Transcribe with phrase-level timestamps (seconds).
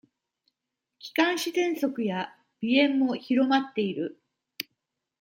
[0.97, 4.19] 気管支ぜんそくや鼻炎も広まっている。